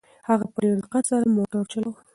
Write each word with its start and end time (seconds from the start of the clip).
هغه 0.27 0.45
په 0.53 0.57
ډېر 0.63 0.73
دقت 0.81 1.03
سره 1.11 1.25
موټر 1.37 1.63
چلاوه. 1.71 1.99